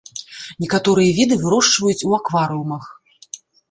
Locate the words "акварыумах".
2.23-2.83